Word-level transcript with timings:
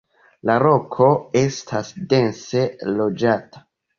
La 0.49 0.53
loko 0.63 1.09
estas 1.41 1.93
dense 2.13 2.65
loĝata. 3.01 3.65